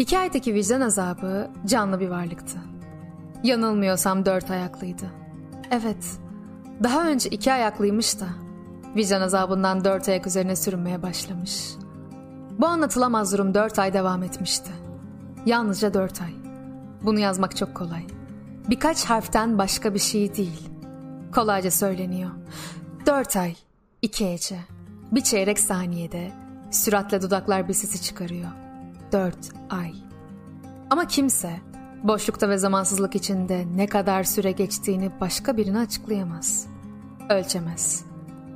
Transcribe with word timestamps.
Hikayedeki 0.00 0.54
vicdan 0.54 0.80
azabı 0.80 1.50
canlı 1.66 2.00
bir 2.00 2.08
varlıktı. 2.08 2.58
Yanılmıyorsam 3.42 4.26
dört 4.26 4.50
ayaklıydı. 4.50 5.04
Evet, 5.70 6.18
daha 6.82 7.08
önce 7.08 7.28
iki 7.30 7.52
ayaklıymış 7.52 8.20
da 8.20 8.26
vicdan 8.96 9.20
azabından 9.20 9.84
dört 9.84 10.08
ayak 10.08 10.26
üzerine 10.26 10.56
sürünmeye 10.56 11.02
başlamış. 11.02 11.70
Bu 12.58 12.66
anlatılamaz 12.66 13.32
durum 13.32 13.54
dört 13.54 13.78
ay 13.78 13.92
devam 13.92 14.22
etmişti. 14.22 14.70
Yalnızca 15.46 15.94
dört 15.94 16.22
ay. 16.22 16.34
Bunu 17.02 17.18
yazmak 17.18 17.56
çok 17.56 17.74
kolay. 17.74 18.06
Birkaç 18.68 19.04
harften 19.04 19.58
başka 19.58 19.94
bir 19.94 19.98
şey 19.98 20.36
değil. 20.36 20.68
Kolayca 21.34 21.70
söyleniyor. 21.70 22.30
Dört 23.06 23.36
ay, 23.36 23.54
iki 24.02 24.26
ece, 24.26 24.58
bir 25.12 25.20
çeyrek 25.20 25.58
saniyede 25.58 26.32
süratle 26.70 27.22
dudaklar 27.22 27.68
bir 27.68 27.74
sesi 27.74 28.02
çıkarıyor. 28.02 28.50
Dört 29.12 29.50
ay. 29.70 29.92
Ama 30.90 31.06
kimse 31.06 31.60
boşlukta 32.02 32.48
ve 32.48 32.58
zamansızlık 32.58 33.14
içinde 33.14 33.66
ne 33.76 33.86
kadar 33.86 34.24
süre 34.24 34.52
geçtiğini 34.52 35.10
başka 35.20 35.56
birine 35.56 35.78
açıklayamaz. 35.78 36.66
Ölçemez. 37.30 38.04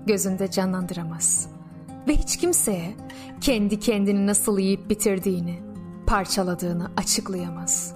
Gözünde 0.07 0.51
canlandıramaz. 0.51 1.49
Ve 2.09 2.17
hiç 2.17 2.37
kimseye 2.37 2.95
kendi 3.41 3.81
kendini 3.81 4.27
nasıl 4.27 4.59
yiyip 4.59 4.91
bitirdiğini, 4.91 5.63
parçaladığını 6.07 6.91
açıklayamaz. 6.97 7.95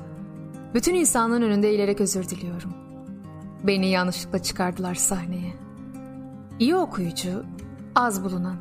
Bütün 0.75 0.95
insanlığın 0.95 1.43
önünde 1.43 1.69
eğilerek 1.69 2.01
özür 2.01 2.29
diliyorum. 2.29 2.75
Beni 3.65 3.89
yanlışlıkla 3.89 4.39
çıkardılar 4.39 4.95
sahneye. 4.95 5.53
İyi 6.59 6.77
okuyucu, 6.77 7.45
az 7.95 8.25
bulunan, 8.25 8.57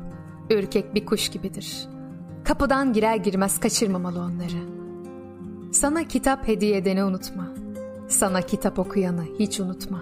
ürkek 0.50 0.94
bir 0.94 1.06
kuş 1.06 1.28
gibidir. 1.28 1.88
Kapıdan 2.48 2.92
girer 2.92 3.16
girmez 3.16 3.60
kaçırmamalı 3.60 4.20
onları. 4.20 4.68
Sana 5.72 6.04
kitap 6.04 6.48
hediye 6.48 6.76
edeni 6.76 7.04
unutma. 7.04 7.48
Sana 8.08 8.40
kitap 8.40 8.78
okuyanı 8.78 9.24
hiç 9.38 9.60
unutma. 9.60 10.00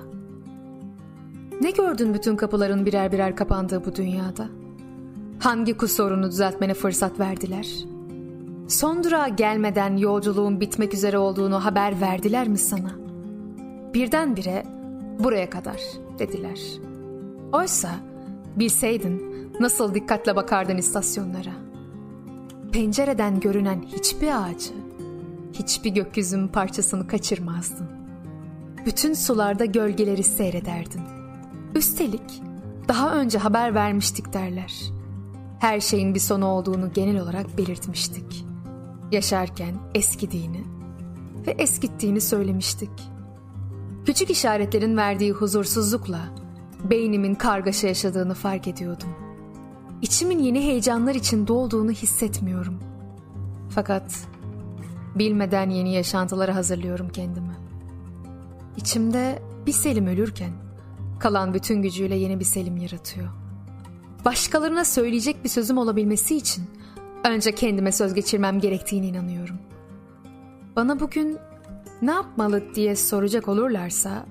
Ne 1.61 1.70
gördün 1.70 2.14
bütün 2.14 2.36
kapıların 2.36 2.86
birer 2.86 3.12
birer 3.12 3.36
kapandığı 3.36 3.84
bu 3.84 3.97
dünyada? 3.97 4.48
Hangi 5.38 5.77
kusurunu 5.77 6.30
düzeltmene 6.30 6.75
fırsat 6.75 7.20
verdiler? 7.20 7.69
Son 8.69 9.05
durağa 9.05 9.28
gelmeden 9.28 9.97
yolculuğun 9.97 10.60
bitmek 10.60 10.94
üzere 10.94 11.19
olduğunu 11.19 11.64
haber 11.64 12.00
verdiler 12.00 12.48
mi 12.48 12.58
sana? 12.58 12.91
Birdenbire 13.94 14.66
buraya 15.19 15.50
kadar 15.50 15.81
dediler. 16.19 16.60
Oysa 17.53 17.91
bilseydin 18.56 19.22
nasıl 19.60 19.94
dikkatle 19.94 20.36
bakardın 20.36 20.77
istasyonlara. 20.77 21.66
Pencereden 22.77 23.41
görünen 23.41 23.82
hiçbir 23.82 24.42
ağacı, 24.42 24.72
hiçbir 25.52 25.91
gökyüzünün 25.91 26.48
parçasını 26.48 27.06
kaçırmazdın. 27.06 27.86
Bütün 28.86 29.14
sularda 29.14 29.64
gölgeleri 29.64 30.22
seyrederdin. 30.22 31.00
Üstelik 31.74 32.42
daha 32.88 33.14
önce 33.14 33.38
haber 33.38 33.74
vermiştik 33.74 34.32
derler. 34.32 34.74
Her 35.60 35.80
şeyin 35.80 36.14
bir 36.14 36.20
sonu 36.20 36.47
olduğunu 36.47 36.92
genel 36.92 37.20
olarak 37.20 37.58
belirtmiştik. 37.58 38.44
Yaşarken 39.12 39.74
eskidiğini 39.94 40.64
ve 41.47 41.50
eskittiğini 41.50 42.20
söylemiştik. 42.20 43.10
Küçük 44.06 44.30
işaretlerin 44.30 44.97
verdiği 44.97 45.32
huzursuzlukla 45.32 46.20
beynimin 46.91 47.34
kargaşa 47.34 47.86
yaşadığını 47.86 48.34
fark 48.34 48.69
ediyordum. 48.69 49.25
İçimin 50.02 50.39
yeni 50.39 50.61
heyecanlar 50.61 51.14
için 51.14 51.47
dolduğunu 51.47 51.91
hissetmiyorum. 51.91 52.78
Fakat 53.71 54.28
bilmeden 55.15 55.71
yeni 55.71 55.94
yaşantılara 55.94 56.54
hazırlıyorum 56.54 57.09
kendimi. 57.09 57.56
İçimde 58.76 59.43
bir 59.66 59.72
Selim 59.72 60.06
ölürken 60.06 60.50
kalan 61.19 61.54
bütün 61.54 61.82
gücüyle 61.82 62.16
yeni 62.16 62.41
bir 62.41 62.44
Selim 62.44 62.76
yaratıyor. 62.76 63.28
Başkalarına 64.25 64.84
söyleyecek 64.84 65.44
bir 65.44 65.48
sözüm 65.48 65.78
olabilmesi 65.78 66.37
için 66.37 66.65
önce 67.25 67.54
kendime 67.54 67.92
söz 67.92 68.15
geçirmem 68.15 68.60
gerektiğine 68.60 69.06
inanıyorum. 69.06 69.56
Bana 70.76 71.00
bugün 71.00 71.38
ne 72.03 72.10
yapmalı 72.10 72.75
diye 72.75 72.97
soracak 72.97 73.48
olurlarsa 73.48 74.26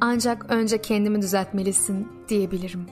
ancak 0.00 0.50
önce 0.50 0.82
kendimi 0.82 1.22
düzeltmelisin 1.22 2.08
diyebilirim. 2.28 2.86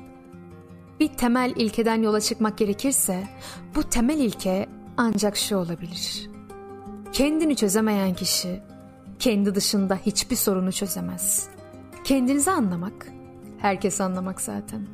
Bir 1.00 1.08
temel 1.08 1.52
ilkeden 1.56 2.02
yola 2.02 2.20
çıkmak 2.20 2.58
gerekirse 2.58 3.28
bu 3.74 3.82
temel 3.82 4.18
ilke 4.18 4.66
ancak 4.96 5.36
şu 5.36 5.56
olabilir. 5.56 6.30
Kendini 7.12 7.56
çözemeyen 7.56 8.14
kişi 8.14 8.62
kendi 9.18 9.54
dışında 9.54 9.96
hiçbir 10.06 10.36
sorunu 10.36 10.72
çözemez. 10.72 11.48
Kendinizi 12.04 12.50
anlamak, 12.50 13.08
herkesi 13.58 14.02
anlamak 14.02 14.40
zaten. 14.40 14.86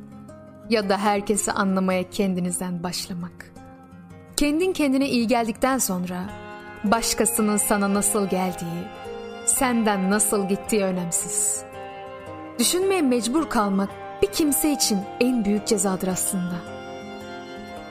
Ya 0.69 0.89
da 0.89 0.97
herkesi 0.97 1.51
anlamaya 1.51 2.09
kendinizden 2.09 2.83
başlamak. 2.83 3.51
Kendin 4.37 4.73
kendine 4.73 5.09
iyi 5.09 5.27
geldikten 5.27 5.77
sonra 5.77 6.29
başkasının 6.83 7.57
sana 7.57 7.93
nasıl 7.93 8.29
geldiği, 8.29 8.83
senden 9.45 10.11
nasıl 10.11 10.49
gittiği 10.49 10.83
önemsiz. 10.83 11.63
Düşünmeye 12.59 13.01
mecbur 13.01 13.49
kalmak 13.49 13.89
bir 14.21 14.27
kimse 14.27 14.71
için 14.71 14.99
en 15.19 15.45
büyük 15.45 15.67
cezadır 15.67 16.07
aslında. 16.07 16.55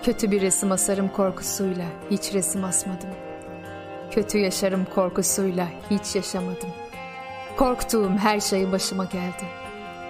Kötü 0.03 0.31
bir 0.31 0.41
resim 0.41 0.73
asarım 0.73 1.09
korkusuyla 1.09 1.85
hiç 2.11 2.35
resim 2.35 2.65
asmadım.'' 2.65 3.29
Kötü 4.11 4.39
yaşarım 4.39 4.85
korkusuyla 4.85 5.69
hiç 5.91 6.17
yaşamadım. 6.17 6.69
Korktuğum 7.57 8.11
her 8.19 8.41
şey 8.41 8.73
başıma 8.73 9.05
geldi. 9.05 9.45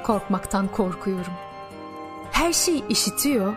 Korkmaktan 0.02 0.68
korkuyorum. 0.68 1.32
Her 2.32 2.52
şeyi 2.52 2.88
işitiyor 2.88 3.54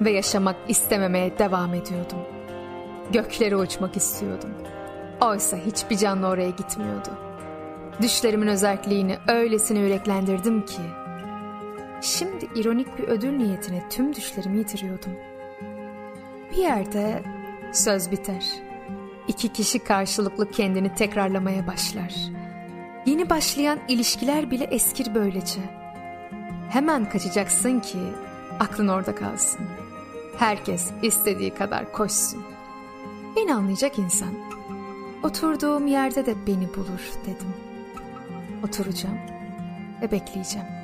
ve 0.00 0.10
yaşamak 0.10 0.56
istememeye 0.68 1.38
devam 1.38 1.74
ediyordum. 1.74 2.18
Göklere 3.12 3.56
uçmak 3.56 3.96
istiyordum. 3.96 4.50
Oysa 5.20 5.56
hiçbir 5.56 5.96
canlı 5.96 6.26
oraya 6.26 6.50
gitmiyordu. 6.50 7.10
Düşlerimin 8.02 8.46
özelliğini 8.46 9.18
öylesine 9.28 9.78
yüreklendirdim 9.78 10.66
ki 10.66 10.82
şimdi 12.02 12.48
ironik 12.54 12.98
bir 12.98 13.04
ödül 13.04 13.32
niyetine 13.32 13.88
tüm 13.90 14.14
düşlerimi 14.14 14.58
yitiriyordum. 14.58 15.12
Bir 16.52 16.56
yerde 16.56 17.22
söz 17.72 18.10
biter. 18.10 18.44
İki 19.28 19.52
kişi 19.52 19.78
karşılıklı 19.78 20.50
kendini 20.50 20.94
tekrarlamaya 20.94 21.66
başlar. 21.66 22.14
Yeni 23.06 23.30
başlayan 23.30 23.78
ilişkiler 23.88 24.50
bile 24.50 24.64
eskir 24.64 25.14
böylece. 25.14 25.60
Hemen 26.70 27.10
kaçacaksın 27.10 27.80
ki 27.80 27.98
aklın 28.60 28.88
orada 28.88 29.14
kalsın. 29.14 29.66
Herkes 30.38 30.90
istediği 31.02 31.54
kadar 31.54 31.92
koşsun. 31.92 32.44
Beni 33.36 33.54
anlayacak 33.54 33.98
insan. 33.98 34.34
Oturduğum 35.22 35.86
yerde 35.86 36.26
de 36.26 36.34
beni 36.46 36.74
bulur 36.74 37.10
dedim. 37.22 37.54
Oturacağım 38.64 39.18
ve 40.02 40.10
bekleyeceğim. 40.10 40.81